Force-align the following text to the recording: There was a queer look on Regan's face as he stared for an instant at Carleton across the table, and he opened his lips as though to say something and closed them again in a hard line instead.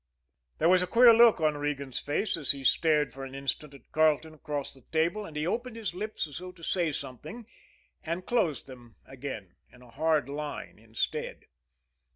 There 0.57 0.67
was 0.67 0.81
a 0.81 0.87
queer 0.87 1.13
look 1.13 1.39
on 1.41 1.57
Regan's 1.59 1.99
face 1.99 2.35
as 2.35 2.53
he 2.53 2.63
stared 2.63 3.13
for 3.13 3.23
an 3.23 3.35
instant 3.35 3.75
at 3.75 3.91
Carleton 3.91 4.33
across 4.33 4.73
the 4.73 4.81
table, 4.91 5.27
and 5.27 5.35
he 5.37 5.45
opened 5.45 5.75
his 5.75 5.93
lips 5.93 6.25
as 6.25 6.39
though 6.39 6.51
to 6.53 6.63
say 6.63 6.91
something 6.91 7.45
and 8.03 8.25
closed 8.25 8.65
them 8.65 8.95
again 9.05 9.57
in 9.71 9.83
a 9.83 9.91
hard 9.91 10.27
line 10.27 10.79
instead. 10.79 11.45